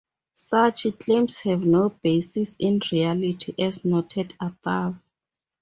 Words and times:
Such 0.33 0.87
claims 0.97 1.37
have 1.41 1.61
no 1.61 1.89
basis 1.89 2.55
in 2.57 2.81
reality, 2.91 3.53
as 3.63 3.85
noted 3.85 4.33
above. 4.39 4.95